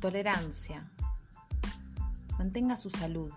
Tolerancia. 0.00 0.90
Mantenga 2.38 2.78
su 2.78 2.88
salud. 2.88 3.30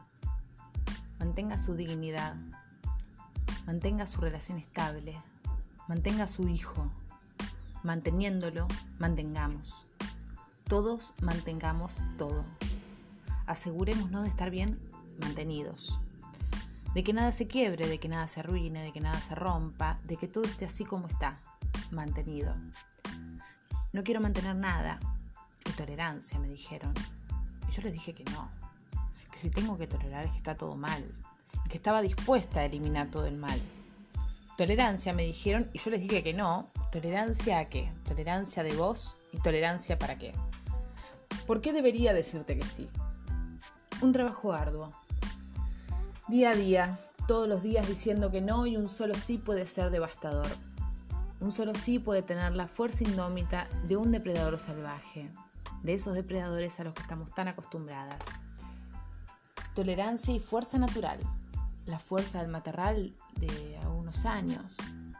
Mantenga 1.19 1.57
su 1.57 1.75
dignidad. 1.75 2.37
Mantenga 3.65 4.07
su 4.07 4.21
relación 4.21 4.57
estable. 4.57 5.21
Mantenga 5.89 6.25
su 6.29 6.47
hijo. 6.47 6.89
Manteniéndolo, 7.83 8.69
mantengamos. 8.97 9.85
Todos 10.69 11.13
mantengamos 11.19 11.97
todo. 12.17 12.45
Asegurémonos 13.45 14.23
de 14.23 14.29
estar 14.29 14.49
bien 14.49 14.79
mantenidos. 15.19 15.99
De 16.93 17.03
que 17.03 17.11
nada 17.11 17.33
se 17.33 17.45
quiebre, 17.45 17.89
de 17.89 17.99
que 17.99 18.07
nada 18.07 18.27
se 18.27 18.39
arruine, 18.39 18.83
de 18.83 18.93
que 18.93 19.01
nada 19.01 19.19
se 19.19 19.35
rompa, 19.35 19.99
de 20.05 20.15
que 20.15 20.29
todo 20.29 20.45
esté 20.45 20.63
así 20.63 20.85
como 20.85 21.07
está, 21.07 21.41
mantenido. 21.91 22.55
No 23.91 24.01
quiero 24.03 24.21
mantener 24.21 24.55
nada. 24.55 24.97
Tolerancia, 25.75 26.39
me 26.39 26.47
dijeron. 26.47 26.93
Y 27.69 27.71
yo 27.71 27.81
les 27.81 27.93
dije 27.93 28.13
que 28.13 28.23
no. 28.25 28.49
Que 29.31 29.37
si 29.37 29.49
tengo 29.49 29.77
que 29.77 29.87
tolerar 29.87 30.25
es 30.25 30.31
que 30.31 30.37
está 30.37 30.55
todo 30.55 30.75
mal. 30.75 31.03
Que 31.69 31.77
estaba 31.77 32.01
dispuesta 32.01 32.61
a 32.61 32.65
eliminar 32.65 33.09
todo 33.09 33.25
el 33.25 33.37
mal. 33.37 33.59
Tolerancia, 34.57 35.13
me 35.13 35.23
dijeron, 35.23 35.69
y 35.73 35.79
yo 35.79 35.89
les 35.89 36.01
dije 36.01 36.23
que 36.23 36.33
no. 36.33 36.69
¿Tolerancia 36.91 37.59
a 37.59 37.65
qué? 37.65 37.91
Tolerancia 38.07 38.61
de 38.61 38.75
vos 38.75 39.17
y 39.31 39.39
tolerancia 39.39 39.97
para 39.97 40.17
qué. 40.17 40.33
¿Por 41.47 41.59
qué 41.59 41.73
debería 41.73 42.13
decirte 42.13 42.57
que 42.57 42.65
sí? 42.65 42.87
Un 44.01 44.11
trabajo 44.11 44.53
arduo. 44.53 44.91
Día 46.27 46.51
a 46.51 46.55
día, 46.55 46.99
todos 47.27 47.47
los 47.47 47.63
días 47.63 47.87
diciendo 47.87 48.29
que 48.31 48.41
no 48.41 48.67
y 48.67 48.77
un 48.77 48.89
solo 48.89 49.15
sí 49.15 49.37
puede 49.37 49.65
ser 49.65 49.89
devastador. 49.89 50.47
Un 51.39 51.51
solo 51.51 51.73
sí 51.73 51.99
puede 51.99 52.21
tener 52.21 52.53
la 52.53 52.67
fuerza 52.67 53.03
indómita 53.03 53.67
de 53.87 53.97
un 53.97 54.11
depredador 54.11 54.59
salvaje, 54.59 55.29
de 55.83 55.93
esos 55.93 56.15
depredadores 56.15 56.79
a 56.79 56.85
los 56.85 56.93
que 56.93 57.01
estamos 57.01 57.29
tan 57.35 57.47
acostumbradas. 57.49 58.25
Tolerancia 59.75 60.33
y 60.33 60.39
fuerza 60.39 60.77
natural, 60.77 61.19
la 61.85 61.99
fuerza 61.99 62.39
del 62.41 62.49
materral 62.49 63.13
de 63.35 63.77
a 63.83 63.89
unos 63.89 64.25
años. 64.25 64.77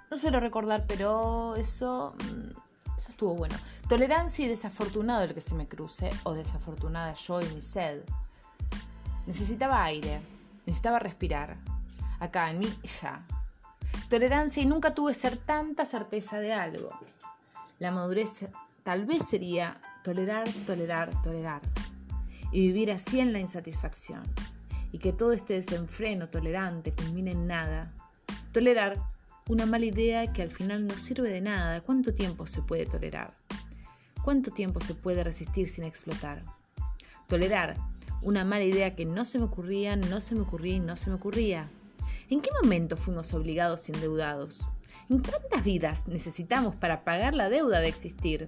No 0.09 0.17
suelo 0.17 0.39
recordar, 0.39 0.86
pero 0.88 1.55
eso, 1.55 2.16
mm, 2.17 2.95
eso 2.97 3.09
estuvo 3.09 3.36
bueno. 3.36 3.55
Tolerancia 3.89 4.45
y 4.45 4.47
desafortunado 4.47 5.23
el 5.23 5.33
que 5.33 5.42
se 5.42 5.55
me 5.55 5.67
cruce, 5.67 6.11
o 6.23 6.33
desafortunada 6.33 7.14
yo 7.14 7.42
y 7.42 7.45
mi 7.48 7.61
sed. 7.61 8.03
Necesitaba 9.25 9.83
aire, 9.83 10.22
necesitaba 10.66 11.00
respirar. 11.00 11.58
Acá 12.20 12.50
en 12.50 12.59
mí 12.59 12.73
ya, 13.02 13.25
tolerancia 14.09 14.64
y 14.64 14.66
nunca 14.66 14.94
tuve 14.94 15.14
ser 15.14 15.38
tanta 15.38 15.86
certeza 15.86 16.39
de 16.39 16.53
algo. 16.53 16.89
La 17.80 17.92
madurez 17.92 18.50
tal 18.83 19.05
vez 19.05 19.27
sería 19.27 19.81
tolerar, 20.03 20.47
tolerar, 20.65 21.09
tolerar 21.21 21.61
y 22.51 22.59
vivir 22.59 22.91
así 22.91 23.19
en 23.19 23.33
la 23.33 23.39
insatisfacción 23.39 24.23
y 24.91 24.99
que 24.99 25.13
todo 25.13 25.31
este 25.31 25.53
desenfreno 25.53 26.29
tolerante 26.29 26.93
culmine 26.93 27.31
en 27.31 27.47
nada. 27.47 27.91
Tolerar 28.51 29.01
una 29.49 29.65
mala 29.65 29.85
idea 29.85 30.31
que 30.31 30.43
al 30.43 30.51
final 30.51 30.85
no 30.85 30.95
sirve 30.95 31.29
de 31.29 31.41
nada. 31.41 31.81
¿Cuánto 31.81 32.13
tiempo 32.13 32.45
se 32.45 32.61
puede 32.61 32.85
tolerar? 32.85 33.33
¿Cuánto 34.23 34.51
tiempo 34.51 34.79
se 34.79 34.93
puede 34.93 35.23
resistir 35.23 35.67
sin 35.67 35.83
explotar? 35.83 36.43
Tolerar 37.27 37.75
una 38.21 38.45
mala 38.45 38.63
idea 38.63 38.95
que 38.95 39.05
no 39.05 39.25
se 39.25 39.39
me 39.39 39.45
ocurría, 39.45 39.95
no 39.95 40.21
se 40.21 40.35
me 40.35 40.41
ocurría 40.41 40.75
y 40.75 40.79
no 40.79 40.95
se 40.95 41.09
me 41.09 41.15
ocurría. 41.15 41.69
¿En 42.29 42.41
qué 42.41 42.49
momento 42.61 42.95
fuimos 42.95 43.33
obligados 43.33 43.89
y 43.89 43.93
endeudados? 43.93 44.65
¿En 45.09 45.19
cuántas 45.19 45.63
vidas 45.63 46.07
necesitamos 46.07 46.75
para 46.75 47.03
pagar 47.03 47.33
la 47.33 47.49
deuda 47.49 47.79
de 47.79 47.89
existir? 47.89 48.47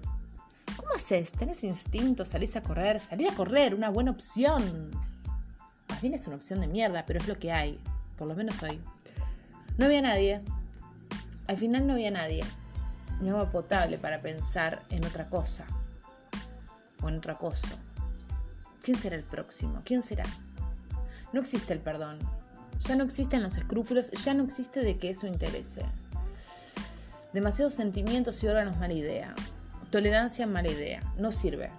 ¿Cómo 0.77 0.89
haces? 0.95 1.31
¿Tenés 1.31 1.63
instinto? 1.63 2.25
¿Salís 2.25 2.55
a 2.55 2.61
correr? 2.61 2.99
Salir 2.99 3.29
a 3.29 3.35
correr, 3.35 3.73
una 3.73 3.89
buena 3.89 4.11
opción. 4.11 4.91
Más 5.89 6.01
bien 6.01 6.13
es 6.13 6.27
una 6.27 6.35
opción 6.35 6.61
de 6.61 6.67
mierda, 6.67 7.05
pero 7.05 7.19
es 7.19 7.27
lo 7.27 7.39
que 7.39 7.51
hay. 7.51 7.79
Por 8.17 8.27
lo 8.27 8.35
menos 8.35 8.61
hoy. 8.63 8.81
No 9.77 9.85
había 9.85 10.01
nadie. 10.01 10.41
Al 11.47 11.57
final 11.57 11.87
no 11.87 11.93
había 11.93 12.11
nadie. 12.11 12.43
Ni 13.21 13.29
agua 13.29 13.51
potable 13.51 13.97
para 13.97 14.21
pensar 14.21 14.83
en 14.89 15.05
otra 15.05 15.25
cosa. 15.27 15.65
O 17.01 17.09
en 17.09 17.17
otra 17.17 17.35
cosa. 17.35 17.69
¿Quién 18.81 18.97
será 18.97 19.15
el 19.15 19.23
próximo? 19.23 19.81
¿Quién 19.85 20.01
será? 20.01 20.25
No 21.33 21.41
existe 21.41 21.73
el 21.73 21.79
perdón. 21.79 22.19
Ya 22.79 22.95
no 22.95 23.03
existen 23.03 23.41
los 23.41 23.55
escrúpulos, 23.57 24.11
ya 24.11 24.33
no 24.33 24.43
existe 24.43 24.81
de 24.81 24.97
que 24.97 25.09
eso 25.09 25.27
interese. 25.27 25.81
Demasiados 27.33 27.73
sentimientos 27.73 28.43
y 28.43 28.47
órganos 28.47 28.77
mala 28.77 28.93
idea. 28.93 29.33
Tolerancia 29.89 30.47
mala 30.47 30.69
idea. 30.69 31.01
No 31.17 31.31
sirve. 31.31 31.69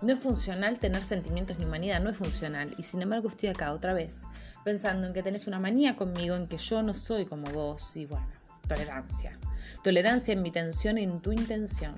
No 0.00 0.12
es 0.12 0.18
funcional 0.18 0.78
tener 0.78 1.02
sentimientos 1.04 1.58
ni 1.58 1.66
humanidad, 1.66 2.00
no 2.00 2.08
es 2.08 2.16
funcional. 2.16 2.74
Y 2.78 2.84
sin 2.84 3.02
embargo 3.02 3.28
estoy 3.28 3.50
acá 3.50 3.72
otra 3.72 3.92
vez, 3.92 4.22
pensando 4.64 5.06
en 5.06 5.12
que 5.12 5.22
tenés 5.22 5.46
una 5.46 5.58
manía 5.58 5.96
conmigo, 5.96 6.36
en 6.36 6.46
que 6.46 6.56
yo 6.56 6.82
no 6.82 6.94
soy 6.94 7.26
como 7.26 7.50
vos. 7.50 7.96
Y 7.96 8.06
bueno, 8.06 8.26
tolerancia. 8.66 9.38
Tolerancia 9.84 10.32
en 10.32 10.42
mi 10.42 10.50
tensión 10.50 10.96
en 10.96 11.20
tu 11.20 11.32
intención. 11.32 11.96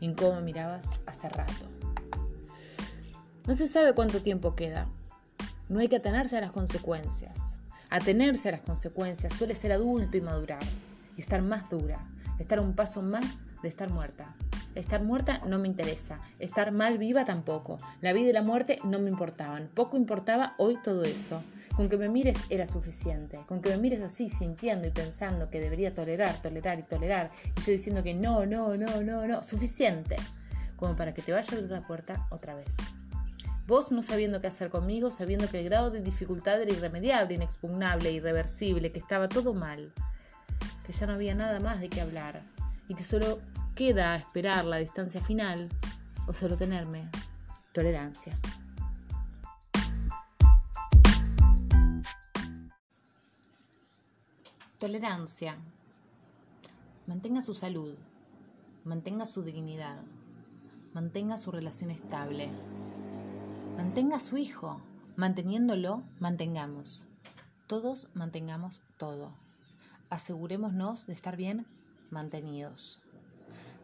en 0.00 0.14
cómo 0.14 0.40
mirabas 0.40 0.92
hace 1.06 1.28
rato. 1.28 1.68
No 3.46 3.54
se 3.54 3.66
sabe 3.66 3.94
cuánto 3.94 4.22
tiempo 4.22 4.54
queda. 4.54 4.88
No 5.68 5.80
hay 5.80 5.88
que 5.88 5.96
atenerse 5.96 6.38
a 6.38 6.40
las 6.40 6.52
consecuencias. 6.52 7.58
Atenerse 7.90 8.48
a 8.48 8.52
las 8.52 8.60
consecuencias 8.60 9.32
suele 9.32 9.54
ser 9.54 9.72
adulto 9.72 10.16
y 10.16 10.20
madurar, 10.20 10.62
y 11.16 11.20
estar 11.20 11.42
más 11.42 11.68
dura, 11.68 12.08
estar 12.38 12.60
un 12.60 12.74
paso 12.74 13.02
más 13.02 13.44
de 13.62 13.68
estar 13.68 13.90
muerta. 13.90 14.36
Estar 14.74 15.02
muerta 15.02 15.40
no 15.46 15.58
me 15.58 15.66
interesa, 15.66 16.20
estar 16.38 16.70
mal 16.70 16.98
viva 16.98 17.24
tampoco. 17.24 17.76
La 18.00 18.12
vida 18.12 18.30
y 18.30 18.32
la 18.32 18.42
muerte 18.42 18.78
no 18.84 19.00
me 19.00 19.10
importaban, 19.10 19.68
poco 19.74 19.96
importaba 19.96 20.54
hoy 20.58 20.78
todo 20.82 21.02
eso. 21.04 21.42
Con 21.76 21.88
que 21.88 21.96
me 21.96 22.08
mires 22.08 22.36
era 22.50 22.66
suficiente, 22.66 23.40
con 23.46 23.62
que 23.62 23.70
me 23.70 23.78
mires 23.78 24.02
así 24.02 24.28
sintiendo 24.28 24.86
y 24.86 24.90
pensando 24.90 25.48
que 25.48 25.60
debería 25.60 25.94
tolerar, 25.94 26.40
tolerar 26.42 26.78
y 26.78 26.82
tolerar, 26.82 27.30
y 27.56 27.60
yo 27.60 27.72
diciendo 27.72 28.02
que 28.02 28.14
no, 28.14 28.46
no, 28.46 28.76
no, 28.76 29.02
no, 29.02 29.26
no, 29.26 29.42
suficiente, 29.42 30.16
como 30.76 30.94
para 30.94 31.14
que 31.14 31.22
te 31.22 31.32
vaya 31.32 31.48
a 31.52 31.56
abrir 31.56 31.70
la 31.70 31.86
puerta 31.86 32.26
otra 32.30 32.54
vez. 32.54 32.76
Vos 33.66 33.92
no 33.92 34.02
sabiendo 34.02 34.40
qué 34.40 34.48
hacer 34.48 34.68
conmigo, 34.68 35.10
sabiendo 35.10 35.48
que 35.48 35.60
el 35.60 35.64
grado 35.64 35.90
de 35.90 36.02
dificultad 36.02 36.60
era 36.60 36.72
irremediable, 36.72 37.34
inexpugnable, 37.34 38.10
irreversible, 38.10 38.90
que 38.92 38.98
estaba 38.98 39.28
todo 39.28 39.54
mal, 39.54 39.92
que 40.84 40.92
ya 40.92 41.06
no 41.06 41.14
había 41.14 41.34
nada 41.34 41.60
más 41.60 41.80
de 41.80 41.88
qué 41.88 42.00
hablar 42.00 42.42
y 42.88 42.94
que 42.94 43.04
solo 43.04 43.40
queda 43.74 44.16
esperar 44.16 44.64
la 44.64 44.76
distancia 44.76 45.20
final 45.20 45.68
o 46.26 46.32
solo 46.32 46.56
tenerme 46.56 47.10
tolerancia. 47.72 48.38
Tolerancia. 54.78 55.56
Mantenga 57.06 57.42
su 57.42 57.54
salud, 57.54 57.94
mantenga 58.84 59.26
su 59.26 59.42
dignidad, 59.42 60.02
mantenga 60.94 61.36
su 61.38 61.50
relación 61.50 61.90
estable. 61.90 62.48
Mantenga 63.76 64.16
a 64.16 64.20
su 64.20 64.36
hijo. 64.36 64.80
Manteniéndolo, 65.16 66.02
mantengamos. 66.18 67.04
Todos 67.66 68.08
mantengamos 68.14 68.82
todo. 68.98 69.32
Asegurémonos 70.10 71.06
de 71.06 71.12
estar 71.12 71.36
bien 71.36 71.66
mantenidos. 72.10 73.00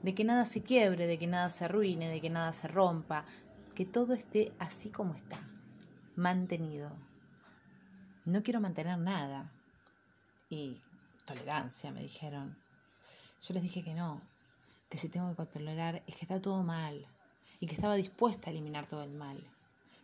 De 0.02 0.14
que 0.14 0.24
nada 0.24 0.44
se 0.44 0.62
quiebre, 0.62 1.06
de 1.06 1.18
que 1.18 1.26
nada 1.26 1.48
se 1.48 1.64
arruine, 1.64 2.08
de 2.08 2.20
que 2.20 2.30
nada 2.30 2.52
se 2.52 2.68
rompa. 2.68 3.24
Que 3.74 3.84
todo 3.84 4.14
esté 4.14 4.52
así 4.58 4.90
como 4.90 5.14
está. 5.14 5.38
Mantenido. 6.14 6.92
No 8.24 8.42
quiero 8.42 8.60
mantener 8.60 8.98
nada. 8.98 9.52
Y 10.48 10.81
tolerancia, 11.25 11.90
me 11.90 12.02
dijeron. 12.02 12.56
Yo 13.43 13.54
les 13.54 13.62
dije 13.62 13.82
que 13.84 13.94
no, 13.94 14.22
que 14.88 14.98
si 14.98 15.08
tengo 15.08 15.34
que 15.34 15.46
tolerar 15.46 16.02
es 16.06 16.16
que 16.16 16.25
está 16.25 16.40
todo 16.40 16.62
mal 16.62 17.06
y 17.60 17.66
que 17.66 17.75
estaba 17.75 17.94
dispuesta 17.96 18.49
a 18.49 18.52
eliminar 18.52 18.87
todo 18.87 19.02
el 19.02 19.12
mal. 19.12 19.38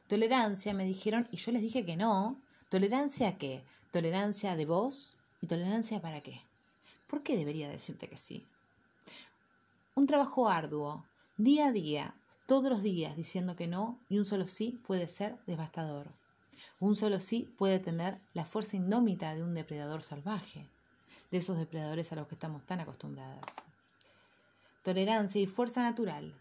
Tolerancia, 0.06 0.74
me 0.74 0.84
dijeron, 0.84 1.26
y 1.30 1.38
yo 1.38 1.52
les 1.52 1.62
dije 1.62 1.84
que 1.84 1.96
no. 1.96 2.40
¿Tolerancia 2.68 3.38
qué? 3.38 3.64
¿Tolerancia 3.90 4.56
de 4.56 4.66
vos? 4.66 5.16
¿Y 5.40 5.46
tolerancia 5.46 6.00
para 6.00 6.20
qué? 6.20 6.40
¿Por 7.06 7.22
qué 7.22 7.36
debería 7.36 7.68
decirte 7.68 8.08
que 8.08 8.16
sí? 8.16 8.46
Un 9.94 10.06
trabajo 10.06 10.48
arduo, 10.48 11.04
día 11.36 11.66
a 11.66 11.72
día, 11.72 12.14
todos 12.46 12.70
los 12.70 12.82
días 12.82 13.14
diciendo 13.14 13.56
que 13.56 13.66
no, 13.66 14.00
y 14.08 14.16
un 14.16 14.24
solo 14.24 14.46
sí 14.46 14.80
puede 14.86 15.06
ser 15.06 15.36
devastador. 15.46 16.08
Un 16.80 16.96
solo 16.96 17.20
sí 17.20 17.54
puede 17.58 17.78
tener 17.78 18.18
la 18.32 18.46
fuerza 18.46 18.76
indómita 18.76 19.34
de 19.34 19.42
un 19.42 19.52
depredador 19.52 20.00
salvaje, 20.00 20.66
de 21.30 21.36
esos 21.36 21.58
depredadores 21.58 22.10
a 22.10 22.16
los 22.16 22.26
que 22.26 22.36
estamos 22.36 22.64
tan 22.64 22.80
acostumbradas. 22.80 23.56
Tolerancia 24.82 25.42
y 25.42 25.46
fuerza 25.46 25.82
natural, 25.82 26.34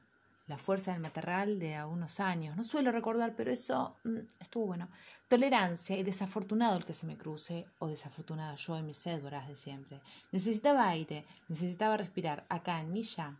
la 0.51 0.57
fuerza 0.57 0.91
del 0.91 0.99
materral 0.99 1.59
de 1.59 1.75
a 1.75 1.87
unos 1.87 2.19
años. 2.19 2.57
No 2.57 2.63
suelo 2.63 2.91
recordar, 2.91 3.35
pero 3.37 3.51
eso 3.53 3.95
mm, 4.03 4.17
estuvo 4.37 4.65
bueno. 4.65 4.89
Tolerancia 5.29 5.97
y 5.97 6.03
desafortunado 6.03 6.77
el 6.77 6.83
que 6.83 6.91
se 6.91 7.07
me 7.07 7.17
cruce, 7.17 7.67
o 7.79 7.87
desafortunada 7.87 8.55
yo 8.55 8.75
en 8.75 8.85
mis 8.85 8.97
sed 8.97 9.21
de 9.23 9.55
siempre. 9.55 10.01
Necesitaba 10.33 10.89
aire, 10.89 11.25
necesitaba 11.47 11.95
respirar 11.95 12.45
acá 12.49 12.81
en 12.81 12.91
mí 12.91 13.03
ya. 13.03 13.39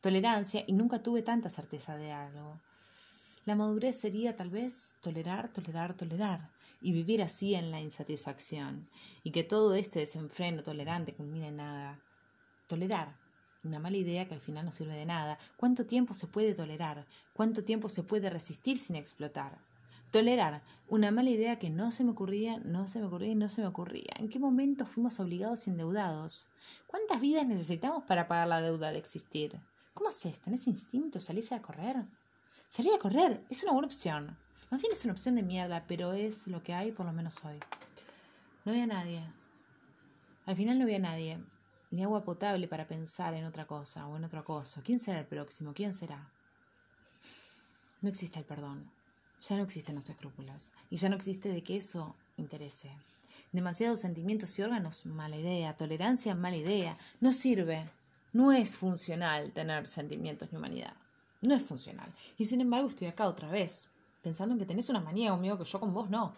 Tolerancia 0.00 0.62
y 0.68 0.72
nunca 0.72 1.02
tuve 1.02 1.22
tanta 1.22 1.50
certeza 1.50 1.96
de 1.96 2.12
algo. 2.12 2.60
La 3.44 3.56
madurez 3.56 3.98
sería 3.98 4.36
tal 4.36 4.50
vez 4.50 4.94
tolerar, 5.00 5.48
tolerar, 5.48 5.94
tolerar 5.94 6.50
y 6.80 6.92
vivir 6.92 7.22
así 7.22 7.56
en 7.56 7.72
la 7.72 7.80
insatisfacción 7.80 8.88
y 9.24 9.32
que 9.32 9.42
todo 9.42 9.74
este 9.74 9.98
desenfreno 9.98 10.62
tolerante 10.62 11.12
culmine 11.12 11.48
en 11.48 11.56
nada. 11.56 11.98
Tolerar. 12.68 13.25
Una 13.66 13.80
mala 13.80 13.96
idea 13.96 14.28
que 14.28 14.34
al 14.34 14.40
final 14.40 14.64
no 14.64 14.70
sirve 14.70 14.94
de 14.94 15.06
nada. 15.06 15.38
¿Cuánto 15.56 15.86
tiempo 15.86 16.14
se 16.14 16.28
puede 16.28 16.54
tolerar? 16.54 17.04
¿Cuánto 17.32 17.64
tiempo 17.64 17.88
se 17.88 18.04
puede 18.04 18.30
resistir 18.30 18.78
sin 18.78 18.94
explotar? 18.94 19.58
Tolerar. 20.12 20.62
Una 20.88 21.10
mala 21.10 21.30
idea 21.30 21.58
que 21.58 21.68
no 21.68 21.90
se 21.90 22.04
me 22.04 22.12
ocurría, 22.12 22.58
no 22.58 22.86
se 22.86 23.00
me 23.00 23.06
ocurría 23.06 23.32
y 23.32 23.34
no 23.34 23.48
se 23.48 23.62
me 23.62 23.66
ocurría. 23.66 24.12
¿En 24.18 24.28
qué 24.28 24.38
momento 24.38 24.86
fuimos 24.86 25.18
obligados 25.18 25.66
y 25.66 25.70
endeudados? 25.70 26.48
¿Cuántas 26.86 27.20
vidas 27.20 27.44
necesitamos 27.44 28.04
para 28.04 28.28
pagar 28.28 28.46
la 28.46 28.60
deuda 28.60 28.92
de 28.92 28.98
existir? 28.98 29.58
¿Cómo 29.94 30.10
haces? 30.10 30.38
¿Tenés 30.38 30.68
instinto? 30.68 31.18
¿Salís 31.18 31.50
a 31.50 31.60
correr? 31.60 32.04
Salir 32.68 32.92
a 32.94 33.00
correr 33.00 33.44
es 33.50 33.64
una 33.64 33.72
buena 33.72 33.88
opción. 33.88 34.38
Más 34.70 34.80
bien 34.80 34.92
es 34.92 35.04
una 35.04 35.14
opción 35.14 35.34
de 35.34 35.42
mierda, 35.42 35.84
pero 35.88 36.12
es 36.12 36.46
lo 36.46 36.62
que 36.62 36.72
hay 36.72 36.92
por 36.92 37.04
lo 37.04 37.12
menos 37.12 37.44
hoy. 37.44 37.58
No 38.64 38.70
había 38.70 38.86
nadie. 38.86 39.24
Al 40.44 40.54
final 40.54 40.78
no 40.78 40.84
había 40.84 41.00
nadie. 41.00 41.40
Ni 41.90 42.02
agua 42.02 42.24
potable 42.24 42.68
para 42.68 42.88
pensar 42.88 43.34
en 43.34 43.44
otra 43.44 43.66
cosa 43.66 44.06
o 44.06 44.16
en 44.16 44.24
otro 44.24 44.40
acoso. 44.40 44.82
¿Quién 44.84 44.98
será 44.98 45.20
el 45.20 45.26
próximo? 45.26 45.72
¿Quién 45.72 45.92
será? 45.92 46.30
No 48.02 48.08
existe 48.08 48.38
el 48.38 48.44
perdón. 48.44 48.90
Ya 49.40 49.56
no 49.56 49.62
existen 49.62 49.94
los 49.94 50.08
escrúpulos. 50.08 50.72
Y 50.90 50.96
ya 50.96 51.08
no 51.08 51.16
existe 51.16 51.48
de 51.48 51.62
que 51.62 51.76
eso 51.76 52.16
interese. 52.36 52.90
Demasiados 53.52 54.00
sentimientos 54.00 54.58
y 54.58 54.62
órganos, 54.62 55.06
mala 55.06 55.36
idea. 55.36 55.76
Tolerancia, 55.76 56.34
mala 56.34 56.56
idea. 56.56 56.96
No 57.20 57.32
sirve. 57.32 57.88
No 58.32 58.52
es 58.52 58.76
funcional 58.76 59.52
tener 59.52 59.86
sentimientos 59.86 60.50
ni 60.50 60.58
humanidad. 60.58 60.94
No 61.40 61.54
es 61.54 61.62
funcional. 61.62 62.12
Y 62.36 62.46
sin 62.46 62.60
embargo 62.60 62.88
estoy 62.88 63.06
acá 63.06 63.28
otra 63.28 63.48
vez, 63.48 63.90
pensando 64.22 64.54
en 64.54 64.58
que 64.58 64.66
tenés 64.66 64.88
una 64.88 65.00
manía 65.00 65.30
conmigo 65.30 65.58
que 65.58 65.64
yo 65.64 65.80
con 65.80 65.94
vos 65.94 66.10
no. 66.10 66.34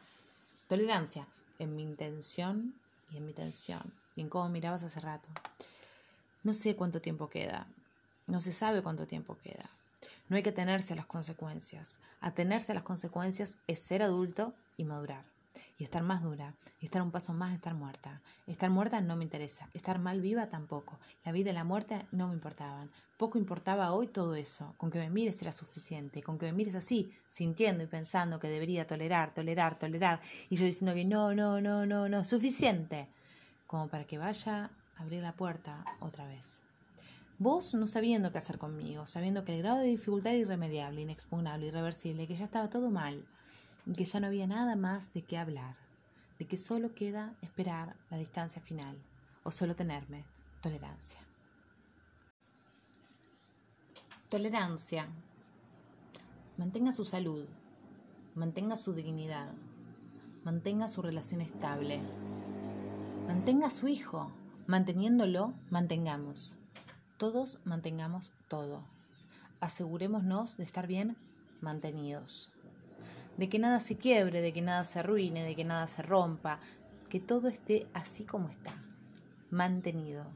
Tolerancia 0.68 1.26
en 1.58 1.74
mi 1.74 1.82
intención 1.82 2.74
y 3.10 3.16
en 3.16 3.26
mi 3.26 3.32
tensión. 3.32 3.82
Y 4.18 4.20
en 4.20 4.28
cómo 4.28 4.48
mirabas 4.48 4.82
hace 4.82 4.98
rato. 4.98 5.28
No 6.42 6.52
sé 6.52 6.74
cuánto 6.74 7.00
tiempo 7.00 7.28
queda. 7.28 7.68
No 8.26 8.40
se 8.40 8.52
sabe 8.52 8.82
cuánto 8.82 9.06
tiempo 9.06 9.38
queda. 9.44 9.70
No 10.28 10.34
hay 10.34 10.42
que 10.42 10.50
atenerse 10.50 10.94
a 10.94 10.96
las 10.96 11.06
consecuencias. 11.06 12.00
Atenerse 12.20 12.72
a 12.72 12.74
las 12.74 12.82
consecuencias 12.82 13.58
es 13.68 13.78
ser 13.78 14.02
adulto 14.02 14.54
y 14.76 14.82
madurar 14.82 15.22
y 15.78 15.84
estar 15.84 16.02
más 16.02 16.22
dura, 16.22 16.54
y 16.80 16.86
estar 16.86 17.02
un 17.02 17.10
paso 17.10 17.32
más 17.32 17.50
de 17.50 17.56
estar 17.56 17.74
muerta. 17.74 18.20
Estar 18.46 18.70
muerta 18.70 19.00
no 19.00 19.16
me 19.16 19.24
interesa, 19.24 19.68
estar 19.74 19.98
mal 19.98 20.20
viva 20.20 20.48
tampoco. 20.48 20.98
La 21.24 21.32
vida 21.32 21.50
y 21.50 21.54
la 21.54 21.64
muerte 21.64 22.06
no 22.12 22.28
me 22.28 22.34
importaban. 22.34 22.90
Poco 23.16 23.38
importaba 23.38 23.92
hoy 23.92 24.08
todo 24.08 24.34
eso. 24.34 24.74
Con 24.76 24.90
que 24.90 24.98
me 24.98 25.10
mires 25.10 25.40
era 25.42 25.52
suficiente, 25.52 26.22
con 26.22 26.38
que 26.38 26.46
me 26.46 26.52
mires 26.52 26.74
así, 26.74 27.12
sintiendo 27.28 27.82
y 27.82 27.86
pensando 27.86 28.38
que 28.38 28.48
debería 28.48 28.86
tolerar, 28.86 29.34
tolerar, 29.34 29.78
tolerar, 29.78 30.20
y 30.50 30.56
yo 30.56 30.64
diciendo 30.64 30.94
que 30.94 31.04
no, 31.04 31.34
no, 31.34 31.60
no, 31.60 31.86
no, 31.86 32.08
no, 32.08 32.24
suficiente, 32.24 33.08
como 33.68 33.86
para 33.86 34.04
que 34.04 34.18
vaya 34.18 34.72
a 34.96 35.02
abrir 35.02 35.22
la 35.22 35.36
puerta 35.36 35.84
otra 36.00 36.26
vez. 36.26 36.60
Vos 37.38 37.72
no 37.74 37.86
sabiendo 37.86 38.32
qué 38.32 38.38
hacer 38.38 38.58
conmigo, 38.58 39.06
sabiendo 39.06 39.44
que 39.44 39.54
el 39.54 39.62
grado 39.62 39.78
de 39.78 39.86
dificultad 39.86 40.32
era 40.32 40.40
irremediable, 40.40 41.02
inexpugnable, 41.02 41.66
irreversible, 41.68 42.26
que 42.26 42.34
ya 42.34 42.46
estaba 42.46 42.68
todo 42.68 42.90
mal 42.90 43.24
que 43.94 44.04
ya 44.04 44.20
no 44.20 44.26
había 44.26 44.46
nada 44.46 44.76
más 44.76 45.12
de 45.12 45.22
qué 45.22 45.38
hablar, 45.38 45.76
de 46.38 46.46
que 46.46 46.56
solo 46.56 46.94
queda 46.94 47.34
esperar 47.42 47.96
la 48.10 48.18
distancia 48.18 48.60
final 48.60 48.96
o 49.44 49.50
solo 49.50 49.74
tenerme 49.74 50.24
tolerancia. 50.60 51.20
Tolerancia. 54.28 55.08
Mantenga 56.58 56.92
su 56.92 57.04
salud, 57.04 57.46
mantenga 58.34 58.76
su 58.76 58.92
dignidad, 58.92 59.52
mantenga 60.44 60.88
su 60.88 61.00
relación 61.00 61.40
estable, 61.40 62.00
mantenga 63.28 63.68
a 63.68 63.70
su 63.70 63.86
hijo, 63.86 64.32
manteniéndolo, 64.66 65.54
mantengamos. 65.70 66.56
Todos 67.16 67.60
mantengamos 67.64 68.32
todo. 68.48 68.82
Asegurémonos 69.60 70.56
de 70.56 70.64
estar 70.64 70.88
bien 70.88 71.16
mantenidos 71.60 72.50
de 73.38 73.48
que 73.48 73.60
nada 73.60 73.78
se 73.78 73.96
quiebre, 73.96 74.40
de 74.40 74.52
que 74.52 74.60
nada 74.60 74.82
se 74.82 74.98
arruine, 74.98 75.44
de 75.44 75.54
que 75.54 75.64
nada 75.64 75.86
se 75.86 76.02
rompa, 76.02 76.58
que 77.08 77.20
todo 77.20 77.46
esté 77.46 77.86
así 77.94 78.24
como 78.24 78.48
está, 78.48 78.74
mantenido. 79.50 80.26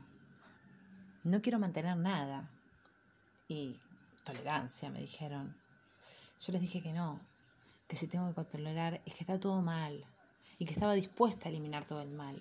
No 1.24 1.42
quiero 1.42 1.58
mantener 1.58 1.96
nada. 1.96 2.48
Y 3.48 3.76
tolerancia, 4.22 4.88
me 4.88 5.00
dijeron. 5.00 5.56
Yo 6.40 6.52
les 6.52 6.60
dije 6.60 6.80
que 6.80 6.92
no, 6.92 7.20
que 7.88 7.96
si 7.96 8.06
tengo 8.06 8.32
que 8.32 8.44
tolerar 8.44 9.00
es 9.04 9.14
que 9.14 9.24
está 9.24 9.38
todo 9.38 9.60
mal 9.62 10.06
y 10.58 10.64
que 10.64 10.72
estaba 10.72 10.94
dispuesta 10.94 11.48
a 11.48 11.50
eliminar 11.50 11.84
todo 11.84 12.02
el 12.02 12.10
mal. 12.10 12.36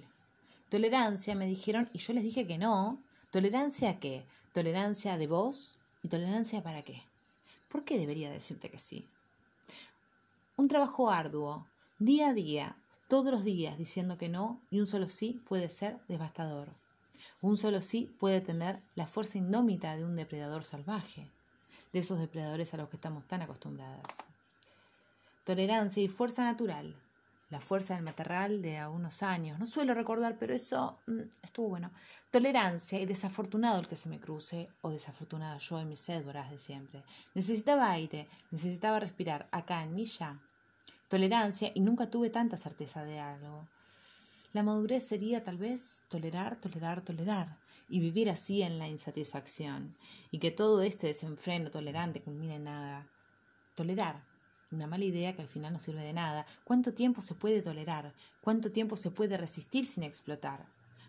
Tolerancia, 0.72 1.36
me 1.36 1.48
dijeron, 1.48 1.90
y 1.92 1.98
yo 1.98 2.14
les 2.14 2.24
dije 2.24 2.48
que 2.48 2.58
no. 2.58 3.04
¿Tolerancia 3.30 3.90
a 3.90 4.00
qué? 4.00 4.24
Tolerancia 4.54 5.18
de 5.18 5.28
vos 5.28 5.80
y 6.02 6.08
tolerancia 6.08 6.64
para 6.64 6.82
qué. 6.84 7.04
¿Por 7.68 7.84
qué 7.84 8.00
debería 8.00 8.32
decirte 8.32 8.70
que 8.70 8.78
sí? 8.78 9.06
Un 10.56 10.70
trabajo 10.70 11.12
arduo, 11.12 11.68
día 12.00 12.30
a 12.30 12.34
día, 12.34 12.78
todos 13.10 13.34
los 13.34 13.44
días 13.44 13.78
diciendo 13.78 14.18
que 14.18 14.30
no 14.30 14.62
y 14.70 14.80
un 14.80 14.86
solo 14.86 15.10
sí 15.10 15.42
puede 15.46 15.68
ser 15.68 16.00
devastador. 16.08 16.70
Un 17.42 17.58
solo 17.58 17.82
sí 17.82 18.10
puede 18.18 18.40
tener 18.40 18.80
la 18.96 19.08
fuerza 19.08 19.40
indómita 19.40 19.98
de 19.98 20.06
un 20.06 20.16
depredador 20.16 20.64
salvaje, 20.64 21.30
de 21.92 22.00
esos 22.00 22.18
depredadores 22.18 22.74
a 22.74 22.78
los 22.78 22.88
que 22.88 22.96
estamos 22.96 23.28
tan 23.28 23.42
acostumbradas. 23.42 24.24
Tolerancia 25.44 26.02
y 26.02 26.08
fuerza 26.08 26.46
natural, 26.46 26.96
la 27.51 27.62
fuerza 27.62 27.94
del 27.94 28.03
materral 28.03 28.62
de 28.63 28.80
a 28.80 28.89
unos 28.89 29.21
años. 29.21 29.59
No 29.59 29.68
suelo 29.68 29.94
recordar, 29.94 30.38
pero 30.39 30.56
eso 30.56 31.00
mm, 31.06 31.19
estuvo 31.44 31.69
bueno. 31.69 31.92
Tolerancia 32.31 33.00
y 33.00 33.06
desafortunado 33.06 33.80
el 33.80 33.88
que 33.88 33.95
se 33.95 34.09
me 34.09 34.19
cruce, 34.19 34.69
o 34.81 34.89
desafortunada 34.89 35.57
yo 35.59 35.80
en 35.80 35.89
mis 35.89 36.00
sed 36.00 36.25
de 36.25 36.57
siempre. 36.57 37.03
Necesitaba 37.36 37.92
aire, 37.92 38.27
necesitaba 38.50 39.00
respirar 39.00 39.48
acá 39.51 39.83
en 39.83 39.94
mí 39.94 40.06
ya 40.06 40.39
tolerancia 41.12 41.74
y 41.75 41.81
nunca 41.81 42.09
tuve 42.09 42.30
tanta 42.30 42.56
certeza 42.56 43.03
de 43.03 43.19
algo. 43.19 43.68
La 44.53 44.63
madurez 44.63 45.06
sería 45.06 45.44
tal 45.44 45.57
vez 45.57 46.03
tolerar, 46.07 46.56
tolerar, 46.56 47.01
tolerar 47.01 47.58
y 47.89 48.00
vivir 48.00 48.29
así 48.29 48.62
en 48.62 48.79
la 48.79 48.88
insatisfacción 48.88 49.98
y 50.31 50.39
que 50.39 50.51
todo 50.51 50.81
este 50.81 51.08
desenfreno 51.08 51.70
tolerante 51.70 52.22
culmine 52.22 52.55
en 52.55 52.63
nada. 52.63 53.10
Tolerar. 53.75 54.31
Una 54.72 54.88
mala 54.88 55.04
idea 55.04 55.36
que 55.36 55.42
al 55.42 55.50
final 55.50 55.74
no 55.74 55.80
sirve 55.80 56.01
de 56.01 56.13
nada. 56.13 56.46
¿Cuánto 56.63 56.94
tiempo 56.94 57.22
se 57.22 57.36
puede 57.36 57.62
tolerar? 57.62 58.13
¿Cuánto 58.40 58.72
tiempo 58.72 58.96
se 58.96 59.12
puede 59.12 59.38
resistir 59.38 59.86
sin 59.86 60.04
explotar? 60.04 60.66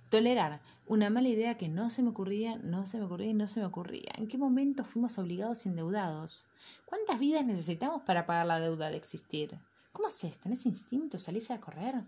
Tolerar. 0.09 0.61
Una 0.87 1.11
mala 1.11 1.29
idea 1.29 1.57
que 1.57 1.69
no 1.69 1.89
se 1.89 2.03
me 2.03 2.11
ocurría, 2.11 2.57
no 2.57 2.87
se 2.87 2.99
me 2.99 3.05
ocurría 3.05 3.31
y 3.31 3.35
no 3.35 3.47
se 3.47 3.61
me 3.61 3.67
ocurría. 3.67 4.11
¿En 4.19 4.27
qué 4.27 4.37
momento 4.37 4.85
fuimos 4.85 5.17
obligados 5.17 5.65
y 5.65 5.69
endeudados? 5.69 6.49
¿Cuántas 6.85 7.21
vidas 7.21 7.45
necesitamos 7.45 8.03
para 8.03 8.27
pagar 8.27 8.47
la 8.47 8.59
deuda 8.59 8.91
de 8.91 8.97
existir? 8.97 9.57
¿Cómo 9.93 10.09
haces? 10.09 10.39
¿Tenés 10.39 10.67
instinto? 10.67 11.19
¿Salís 11.19 11.51
a 11.53 11.61
correr? 11.61 12.03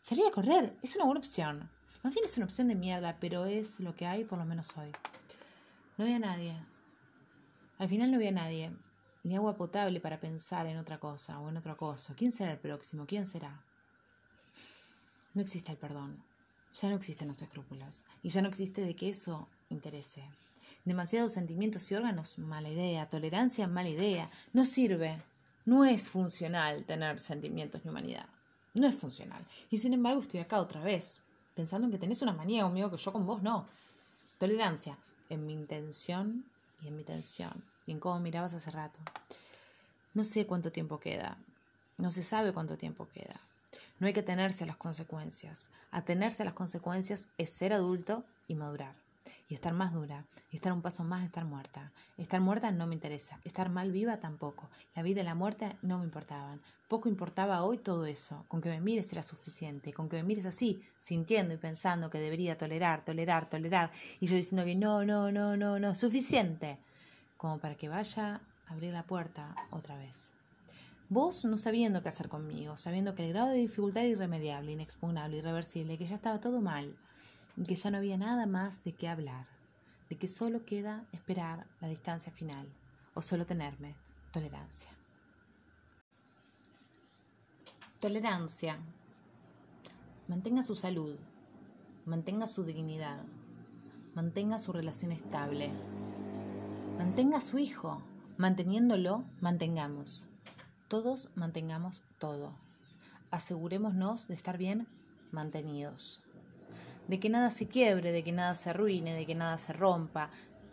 Salir 0.00 0.24
a 0.26 0.30
correr 0.30 0.76
es 0.82 0.96
una 0.96 1.04
buena 1.04 1.20
opción. 1.20 1.68
Más 2.02 2.14
bien 2.14 2.24
es 2.24 2.36
una 2.36 2.46
opción 2.46 2.68
de 2.68 2.74
mierda, 2.74 3.18
pero 3.20 3.44
es 3.44 3.80
lo 3.80 3.94
que 3.94 4.06
hay 4.06 4.24
por 4.24 4.38
lo 4.38 4.46
menos 4.46 4.76
hoy. 4.78 4.92
No 5.98 6.04
había 6.04 6.18
nadie. 6.18 6.56
Al 7.78 7.88
final 7.88 8.10
no 8.10 8.16
había 8.16 8.32
nadie. 8.32 8.72
Ni 9.26 9.34
agua 9.34 9.56
potable 9.56 9.98
para 9.98 10.20
pensar 10.20 10.68
en 10.68 10.76
otra 10.78 11.00
cosa 11.00 11.40
o 11.40 11.48
en 11.48 11.56
otro 11.56 11.72
acoso. 11.72 12.14
¿Quién 12.16 12.30
será 12.30 12.52
el 12.52 12.60
próximo? 12.60 13.06
¿Quién 13.08 13.26
será? 13.26 13.60
No 15.34 15.42
existe 15.42 15.72
el 15.72 15.78
perdón. 15.78 16.22
Ya 16.72 16.90
no 16.90 16.94
existen 16.94 17.26
los 17.26 17.42
escrúpulos. 17.42 18.04
Y 18.22 18.28
ya 18.28 18.40
no 18.40 18.46
existe 18.46 18.82
de 18.82 18.94
que 18.94 19.08
eso 19.08 19.48
interese. 19.68 20.22
Demasiados 20.84 21.32
sentimientos 21.32 21.90
y 21.90 21.96
órganos, 21.96 22.38
mala 22.38 22.68
idea. 22.68 23.08
Tolerancia, 23.08 23.66
mala 23.66 23.88
idea. 23.88 24.30
No 24.52 24.64
sirve. 24.64 25.20
No 25.64 25.84
es 25.84 26.08
funcional 26.08 26.84
tener 26.84 27.18
sentimientos 27.18 27.84
ni 27.84 27.90
humanidad. 27.90 28.28
No 28.74 28.86
es 28.86 28.94
funcional. 28.94 29.44
Y 29.70 29.78
sin 29.78 29.92
embargo 29.92 30.20
estoy 30.20 30.38
acá 30.38 30.60
otra 30.60 30.80
vez, 30.82 31.24
pensando 31.52 31.86
en 31.86 31.90
que 31.90 31.98
tenés 31.98 32.22
una 32.22 32.32
manía 32.32 32.62
conmigo 32.62 32.92
que 32.92 32.96
yo 32.96 33.12
con 33.12 33.26
vos 33.26 33.42
no. 33.42 33.66
Tolerancia 34.38 34.96
en 35.28 35.44
mi 35.44 35.52
intención 35.52 36.44
y 36.80 36.86
en 36.86 36.96
mi 36.96 37.02
tensión. 37.02 37.75
Y 37.86 37.92
en 37.92 38.00
cómo 38.00 38.20
mirabas 38.20 38.54
hace 38.54 38.70
rato. 38.70 39.00
No 40.14 40.24
sé 40.24 40.46
cuánto 40.46 40.72
tiempo 40.72 40.98
queda. 40.98 41.36
No 41.98 42.10
se 42.10 42.22
sabe 42.22 42.52
cuánto 42.52 42.76
tiempo 42.76 43.08
queda. 43.12 43.40
No 43.98 44.06
hay 44.06 44.12
que 44.12 44.20
atenerse 44.20 44.64
a 44.64 44.66
las 44.66 44.76
consecuencias. 44.76 45.70
Atenerse 45.90 46.42
a 46.42 46.46
las 46.46 46.54
consecuencias 46.54 47.28
es 47.38 47.50
ser 47.50 47.72
adulto 47.72 48.24
y 48.48 48.54
madurar 48.54 48.94
y 49.48 49.54
estar 49.54 49.72
más 49.72 49.92
dura 49.92 50.24
y 50.50 50.56
estar 50.56 50.72
un 50.72 50.82
paso 50.82 51.04
más 51.04 51.20
de 51.20 51.26
estar 51.26 51.44
muerta. 51.44 51.92
Estar 52.18 52.40
muerta 52.40 52.70
no 52.70 52.86
me 52.86 52.94
interesa, 52.94 53.38
estar 53.44 53.68
mal 53.68 53.92
viva 53.92 54.18
tampoco. 54.18 54.68
La 54.94 55.02
vida 55.02 55.20
y 55.20 55.24
la 55.24 55.34
muerte 55.34 55.76
no 55.82 55.98
me 55.98 56.04
importaban. 56.04 56.60
Poco 56.88 57.08
importaba 57.08 57.62
hoy 57.62 57.78
todo 57.78 58.06
eso. 58.06 58.44
Con 58.48 58.60
que 58.60 58.68
me 58.68 58.80
mires 58.80 59.12
era 59.12 59.22
suficiente, 59.22 59.92
con 59.92 60.08
que 60.08 60.16
me 60.16 60.22
mires 60.22 60.46
así, 60.46 60.82
sintiendo 61.00 61.54
y 61.54 61.58
pensando 61.58 62.10
que 62.10 62.18
debería 62.18 62.56
tolerar, 62.56 63.04
tolerar, 63.04 63.48
tolerar, 63.48 63.90
y 64.20 64.26
yo 64.26 64.36
diciendo 64.36 64.64
que 64.64 64.74
no, 64.74 65.04
no, 65.04 65.32
no, 65.32 65.56
no, 65.56 65.78
no, 65.78 65.94
suficiente, 65.94 66.78
como 67.36 67.58
para 67.58 67.74
que 67.74 67.88
vaya 67.88 68.40
a 68.66 68.72
abrir 68.72 68.92
la 68.92 69.04
puerta 69.04 69.54
otra 69.70 69.96
vez. 69.96 70.32
Vos 71.08 71.44
no 71.44 71.56
sabiendo 71.56 72.02
qué 72.02 72.08
hacer 72.08 72.28
conmigo, 72.28 72.76
sabiendo 72.76 73.14
que 73.14 73.24
el 73.24 73.32
grado 73.32 73.48
de 73.48 73.58
dificultad 73.58 74.02
era 74.02 74.12
irremediable, 74.12 74.72
inexpugnable, 74.72 75.36
irreversible, 75.36 75.98
que 75.98 76.06
ya 76.06 76.16
estaba 76.16 76.40
todo 76.40 76.60
mal, 76.60 76.96
que 77.64 77.76
ya 77.76 77.90
no 77.90 77.98
había 77.98 78.16
nada 78.16 78.46
más 78.46 78.82
de 78.82 78.92
qué 78.92 79.08
hablar, 79.08 79.46
de 80.10 80.16
que 80.16 80.26
solo 80.26 80.64
queda 80.64 81.04
esperar 81.12 81.66
la 81.80 81.88
distancia 81.88 82.32
final, 82.32 82.66
o 83.14 83.22
solo 83.22 83.46
tenerme 83.46 83.94
tolerancia. 84.32 84.90
Tolerancia. 88.00 88.78
Mantenga 90.26 90.64
su 90.64 90.74
salud, 90.74 91.16
mantenga 92.04 92.48
su 92.48 92.64
dignidad, 92.64 93.24
mantenga 94.14 94.58
su 94.58 94.72
relación 94.72 95.12
estable, 95.12 95.70
mantenga 96.96 97.38
a 97.38 97.40
su 97.42 97.58
hijo, 97.58 98.02
manteniéndolo, 98.38 99.24
mantengamos. 99.40 100.26
Todos 100.88 101.28
mantengamos 101.34 102.02
todo. 102.18 102.54
Asegurémonos 103.30 104.28
de 104.28 104.34
estar 104.34 104.56
bien 104.56 104.88
mantenidos. 105.30 106.22
De 107.08 107.20
que 107.20 107.28
nada 107.28 107.50
se 107.50 107.68
quiebre, 107.68 108.12
de 108.12 108.24
que 108.24 108.32
nada 108.32 108.54
se 108.54 108.70
arruine, 108.70 109.14
de 109.14 109.26
que 109.26 109.34
nada 109.34 109.58
se 109.58 109.72
rompa, 109.72 110.30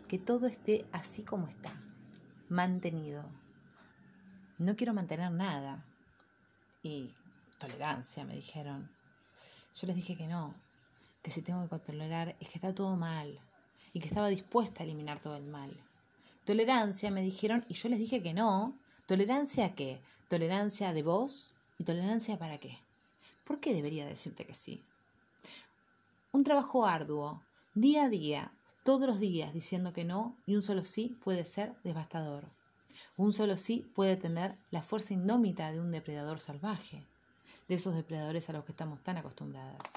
que 0.08 0.18
todo 0.18 0.46
esté 0.46 0.86
así 0.92 1.24
como 1.24 1.46
está, 1.46 1.72
mantenido. 2.48 3.24
No 4.58 4.76
quiero 4.76 4.94
mantener 4.94 5.30
nada. 5.30 5.84
Y 6.82 7.14
tolerancia, 7.58 8.24
me 8.24 8.34
dijeron. 8.34 8.90
Yo 9.74 9.86
les 9.86 9.96
dije 9.96 10.16
que 10.16 10.26
no, 10.26 10.54
que 11.22 11.30
si 11.30 11.42
tengo 11.42 11.68
que 11.68 11.78
tolerar 11.78 12.36
es 12.40 12.48
que 12.48 12.58
está 12.58 12.74
todo 12.74 12.96
mal 12.96 13.40
y 13.92 14.00
que 14.00 14.08
estaba 14.08 14.28
dispuesta 14.28 14.82
a 14.82 14.86
eliminar 14.86 15.18
todo 15.18 15.36
el 15.36 15.46
mal. 15.46 15.76
Tolerancia, 16.44 17.10
me 17.10 17.22
dijeron, 17.22 17.64
y 17.68 17.74
yo 17.74 17.88
les 17.88 17.98
dije 17.98 18.22
que 18.22 18.34
no. 18.34 18.78
¿Tolerancia 19.06 19.74
qué? 19.74 20.00
¿Tolerancia 20.28 20.92
de 20.92 21.02
vos? 21.02 21.54
¿Y 21.78 21.84
tolerancia 21.84 22.38
para 22.38 22.58
qué? 22.58 22.78
¿Por 23.44 23.60
qué 23.60 23.74
debería 23.74 24.06
decirte 24.06 24.44
que 24.44 24.54
sí? 24.54 24.84
Un 26.32 26.44
trabajo 26.44 26.86
arduo, 26.86 27.42
día 27.74 28.04
a 28.04 28.08
día, 28.08 28.52
todos 28.84 29.06
los 29.06 29.20
días 29.20 29.54
diciendo 29.54 29.92
que 29.92 30.04
no 30.04 30.36
y 30.46 30.54
un 30.54 30.62
solo 30.62 30.84
sí 30.84 31.16
puede 31.24 31.44
ser 31.44 31.74
devastador. 31.82 32.44
Un 33.16 33.32
solo 33.32 33.56
sí 33.56 33.90
puede 33.94 34.16
tener 34.16 34.56
la 34.70 34.82
fuerza 34.82 35.14
indómita 35.14 35.72
de 35.72 35.80
un 35.80 35.90
depredador 35.90 36.38
salvaje, 36.38 37.06
de 37.68 37.74
esos 37.74 37.94
depredadores 37.94 38.50
a 38.50 38.52
los 38.52 38.64
que 38.64 38.72
estamos 38.72 39.02
tan 39.02 39.16
acostumbradas. 39.16 39.94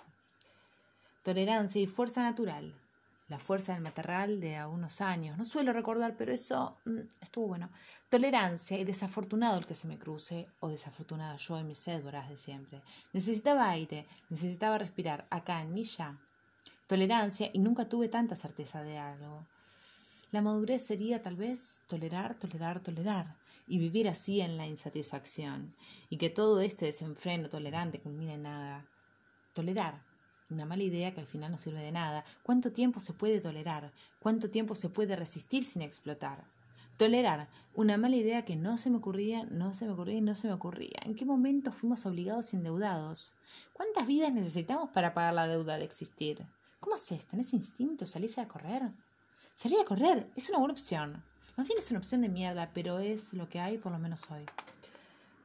Tolerancia 1.24 1.82
y 1.82 1.88
fuerza 1.88 2.24
natural, 2.24 2.74
la 3.30 3.40
fuerza 3.40 3.74
del 3.74 3.82
materral 3.82 4.40
de 4.40 4.56
a 4.56 4.68
unos 4.68 5.02
años. 5.02 5.38
No 5.38 5.44
suelo 5.44 5.74
recordar, 5.74 6.16
pero 6.18 6.34
eso 6.34 6.78
mm, 6.86 7.00
estuvo 7.22 7.48
bueno. 7.48 7.70
Tolerancia 8.10 8.78
y 8.78 8.86
desafortunado 8.86 9.58
el 9.58 9.66
que 9.66 9.74
se 9.74 9.88
me 9.88 9.98
cruce, 9.98 10.48
o 10.62 10.70
desafortunada 10.70 11.36
yo 11.36 11.58
en 11.58 11.68
mis 11.68 11.78
sed 11.78 12.04
de 12.04 12.38
siempre. 12.38 12.82
Necesitaba 13.14 13.70
aire, 13.70 14.06
necesitaba 14.30 14.78
respirar 14.78 15.28
acá 15.30 15.62
en 15.62 15.74
mí 15.74 15.84
ya. 15.84 16.18
Tolerancia 16.88 17.50
y 17.52 17.60
nunca 17.60 17.90
tuve 17.90 18.08
tanta 18.08 18.36
certeza 18.36 18.82
de 18.82 18.98
algo. 18.98 19.46
La 20.32 20.42
madurez 20.42 20.86
sería 20.86 21.22
tal 21.22 21.36
vez 21.36 21.82
tolerar, 21.88 22.36
tolerar, 22.36 22.80
tolerar 22.82 23.36
y 23.68 23.78
vivir 23.78 24.08
así 24.08 24.40
en 24.40 24.58
la 24.58 24.66
insatisfacción 24.66 25.76
y 26.10 26.18
que 26.18 26.30
todo 26.30 26.62
este 26.62 26.86
desenfreno 26.86 27.50
tolerante 27.50 28.00
culmine 28.00 28.36
en 28.36 28.44
nada. 28.44 28.86
Tolerar, 29.54 30.02
una 30.52 30.66
mala 30.66 30.84
idea 30.84 31.14
que 31.14 31.22
al 31.22 31.28
final 31.28 31.52
no 31.52 31.58
sirve 31.58 31.82
de 31.82 31.92
nada. 31.92 32.24
¿Cuánto 32.44 32.72
tiempo 32.72 33.00
se 33.00 33.14
puede 33.14 33.42
tolerar? 33.42 33.92
¿Cuánto 34.20 34.50
tiempo 34.50 34.76
se 34.76 34.90
puede 34.90 35.16
resistir 35.16 35.64
sin 35.64 35.82
explotar? 35.82 36.46
Tolerar 36.98 37.48
una 37.76 37.98
mala 37.98 38.16
idea 38.16 38.46
que 38.46 38.56
no 38.56 38.78
se 38.78 38.90
me 38.90 38.98
ocurría, 38.98 39.44
no 39.46 39.74
se 39.74 39.86
me 39.86 39.92
ocurría 39.92 40.18
y 40.18 40.22
no 40.22 40.36
se 40.36 40.48
me 40.48 40.54
ocurría. 40.54 41.00
¿En 41.04 41.16
qué 41.16 41.26
momento 41.26 41.72
fuimos 41.72 42.06
obligados 42.06 42.54
y 42.54 42.58
endeudados? 42.58 43.36
¿Cuántas 43.74 44.08
vidas 44.08 44.34
necesitamos 44.34 44.90
para 44.90 45.14
pagar 45.14 45.34
la 45.34 45.48
deuda 45.48 45.78
de 45.78 45.86
existir? 45.86 46.44
¿Cómo 46.80 46.96
haces? 46.96 47.26
¿Tenés 47.26 47.54
instinto? 47.54 48.06
¿Salís 48.06 48.38
a 48.38 48.48
correr? 48.48 48.92
Salir 49.54 49.80
a 49.80 49.86
correr 49.86 50.32
es 50.36 50.50
una 50.50 50.60
buena 50.60 50.74
opción. 50.74 51.24
Más 51.56 51.68
bien 51.68 51.80
es 51.80 51.90
una 51.92 52.00
opción 52.00 52.22
de 52.22 52.30
mierda, 52.30 52.72
pero 52.74 53.00
es 53.00 53.34
lo 53.34 53.50
que 53.50 53.60
hay 53.60 53.78
por 53.78 53.92
lo 53.92 54.00
menos 54.00 54.30
hoy. 54.32 54.46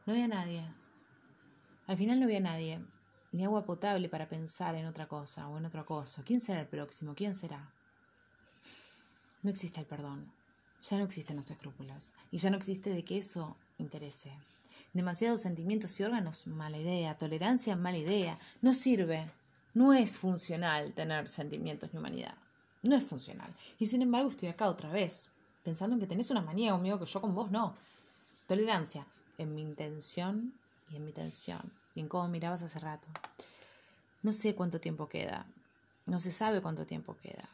No 0.06 0.12
había 0.12 0.28
nadie. 0.28 0.64
Al 1.87 1.97
final 1.97 2.18
no 2.18 2.26
había 2.26 2.40
nadie 2.40 2.80
ni 3.33 3.45
agua 3.45 3.65
potable 3.65 4.09
para 4.09 4.29
pensar 4.29 4.75
en 4.75 4.87
otra 4.87 5.09
cosa 5.09 5.49
o 5.49 5.59
en 5.59 5.65
otro 5.65 5.81
acoso. 5.81 6.23
¿Quién 6.25 6.41
será 6.41 6.61
el 6.61 6.69
próximo? 6.69 7.15
¿Quién 7.15 7.35
será? 7.35 7.73
No 9.43 9.51
existe 9.51 9.81
el 9.81 9.87
perdón. 9.87 10.31
Ya 10.83 10.99
no 10.99 11.05
existen 11.05 11.37
los 11.37 11.51
escrúpulos. 11.51 12.12
Y 12.31 12.39
ya 12.39 12.51
no 12.51 12.57
existe 12.57 12.91
de 12.91 13.05
que 13.05 13.19
eso 13.19 13.57
interese. 13.79 14.33
Demasiados 14.93 15.41
sentimientos 15.41 15.99
y 15.99 16.05
órganos, 16.05 16.47
mala 16.47 16.79
idea. 16.79 17.17
Tolerancia, 17.17 17.75
mala 17.77 17.99
idea. 17.99 18.39
No 18.61 18.75
sirve. 18.75 19.31
No 19.75 19.93
es 19.95 20.19
funcional 20.19 20.93
tener 20.93 21.29
sentimientos 21.29 21.93
ni 21.93 21.99
humanidad. 21.99 22.35
No 22.83 22.97
es 22.97 23.05
funcional. 23.05 23.55
Y 23.79 23.87
sin 23.87 24.03
embargo 24.03 24.29
estoy 24.29 24.49
acá 24.49 24.69
otra 24.69 24.91
vez, 24.91 25.31
pensando 25.62 25.95
en 25.95 26.01
que 26.01 26.07
tenés 26.07 26.31
una 26.31 26.43
manía 26.43 26.73
conmigo 26.73 26.99
que 26.99 27.07
yo 27.07 27.21
con 27.21 27.35
vos 27.35 27.51
no. 27.51 27.77
Tolerancia 28.47 29.07
en 29.39 29.55
mi 29.55 29.62
intención 29.62 30.53
en 30.97 31.05
mi 31.05 31.13
tensión 31.13 31.73
y 31.95 32.01
en 32.01 32.09
cómo 32.09 32.29
mirabas 32.29 32.63
hace 32.63 32.79
rato. 32.79 33.09
No 34.23 34.33
sé 34.33 34.55
cuánto 34.55 34.81
tiempo 34.81 35.09
queda. 35.09 35.47
No 36.07 36.19
se 36.19 36.33
sabe 36.33 36.61
cuánto 36.61 36.87
tiempo 36.87 37.17
queda. 37.23 37.49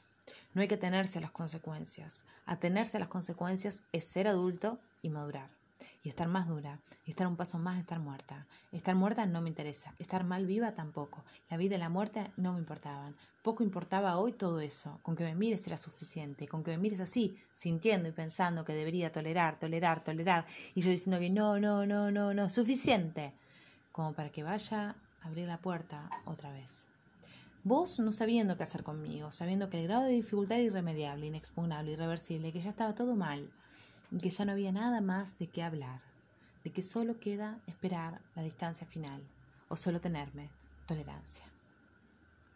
No 0.54 0.62
hay 0.62 0.68
que 0.68 0.76
atenerse 0.76 1.18
a 1.18 1.22
las 1.22 1.30
consecuencias. 1.30 2.24
Atenerse 2.46 2.96
a 2.96 3.00
las 3.00 3.08
consecuencias 3.08 3.82
es 3.92 4.04
ser 4.04 4.28
adulto 4.28 4.78
y 5.02 5.10
madurar. 5.10 5.57
Y 6.02 6.08
estar 6.08 6.28
más 6.28 6.48
dura. 6.48 6.80
Y 7.04 7.10
estar 7.10 7.26
un 7.26 7.36
paso 7.36 7.58
más 7.58 7.74
de 7.74 7.80
estar 7.80 7.98
muerta. 8.00 8.46
Estar 8.72 8.94
muerta 8.94 9.26
no 9.26 9.40
me 9.40 9.48
interesa. 9.48 9.94
Estar 9.98 10.24
mal 10.24 10.46
viva 10.46 10.72
tampoco. 10.72 11.24
La 11.50 11.56
vida 11.56 11.76
y 11.76 11.78
la 11.78 11.88
muerte 11.88 12.30
no 12.36 12.52
me 12.52 12.58
importaban. 12.58 13.14
Poco 13.42 13.62
importaba 13.62 14.18
hoy 14.18 14.32
todo 14.32 14.60
eso. 14.60 14.98
Con 15.02 15.16
que 15.16 15.24
me 15.24 15.34
mires 15.34 15.66
era 15.66 15.76
suficiente. 15.76 16.48
Con 16.48 16.62
que 16.62 16.70
me 16.72 16.78
mires 16.78 17.00
así, 17.00 17.36
sintiendo 17.54 18.08
y 18.08 18.12
pensando 18.12 18.64
que 18.64 18.74
debería 18.74 19.12
tolerar, 19.12 19.58
tolerar, 19.58 20.04
tolerar. 20.04 20.46
Y 20.74 20.82
yo 20.82 20.90
diciendo 20.90 21.18
que 21.18 21.30
no, 21.30 21.58
no, 21.58 21.86
no, 21.86 22.10
no, 22.10 22.34
no. 22.34 22.48
Suficiente 22.48 23.32
como 23.92 24.12
para 24.12 24.30
que 24.30 24.44
vaya 24.44 24.94
a 25.22 25.26
abrir 25.26 25.48
la 25.48 25.58
puerta 25.58 26.08
otra 26.24 26.52
vez. 26.52 26.86
Vos 27.64 27.98
no 27.98 28.12
sabiendo 28.12 28.56
qué 28.56 28.62
hacer 28.62 28.84
conmigo, 28.84 29.32
sabiendo 29.32 29.68
que 29.68 29.80
el 29.80 29.88
grado 29.88 30.04
de 30.04 30.12
dificultad 30.12 30.58
era 30.58 30.66
irremediable, 30.66 31.26
inexpugnable, 31.26 31.92
irreversible, 31.92 32.52
que 32.52 32.60
ya 32.60 32.70
estaba 32.70 32.94
todo 32.94 33.16
mal, 33.16 33.50
que 34.16 34.30
ya 34.30 34.44
no 34.44 34.52
había 34.52 34.72
nada 34.72 35.00
más 35.00 35.38
de 35.38 35.48
qué 35.48 35.62
hablar, 35.62 36.00
de 36.64 36.70
que 36.70 36.82
solo 36.82 37.20
queda 37.20 37.58
esperar 37.66 38.20
la 38.34 38.42
distancia 38.42 38.86
final, 38.86 39.22
o 39.68 39.76
solo 39.76 40.00
tenerme 40.00 40.48
tolerancia. 40.86 41.44